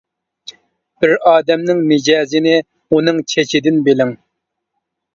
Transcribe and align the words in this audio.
بىر 1.05 1.13
ئادەمنىڭ 1.33 1.85
مىجەزىنى 1.93 2.57
ئۇنىڭ 2.91 3.23
چېچىدىن 3.35 3.81
بىلىڭ. 3.91 4.19